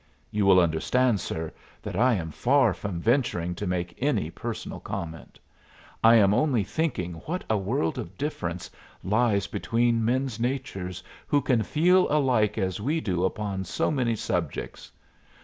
You 0.31 0.47
will 0.47 0.59
understand, 0.59 1.19
sir, 1.21 1.53
that 1.83 1.95
I 1.95 2.15
am 2.15 2.31
far 2.31 2.73
from 2.73 2.99
venturing 2.99 3.53
to 3.53 3.67
make 3.67 3.95
any 4.01 4.31
personal 4.31 4.79
comment. 4.79 5.39
I 6.03 6.15
am 6.15 6.33
only 6.33 6.63
thinking 6.63 7.13
what 7.27 7.43
a 7.51 7.57
world 7.59 7.99
of 7.99 8.17
difference 8.17 8.71
lies 9.03 9.45
between 9.45 10.03
men's 10.03 10.39
natures 10.39 11.03
who 11.27 11.39
can 11.39 11.61
feel 11.61 12.07
alike 12.11 12.57
as 12.57 12.81
we 12.81 12.99
do 12.99 13.25
upon 13.25 13.63
so 13.63 13.91
many 13.91 14.15
subjects. 14.15 14.91